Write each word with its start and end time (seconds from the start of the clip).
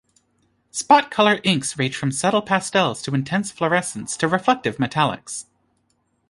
Spot-color 0.71 1.39
inks 1.43 1.77
range 1.77 1.95
from 1.95 2.11
subtle 2.11 2.41
pastels 2.41 3.03
to 3.03 3.13
intense 3.13 3.53
fluorescents 3.53 4.17
to 4.17 4.27
reflective 4.27 4.77
metallics. 4.77 5.45